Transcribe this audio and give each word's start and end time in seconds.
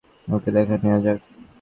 ওকে 0.27 0.49
দেখে 0.55 0.75
নেয়া 0.81 0.99
যাক। 1.05 1.19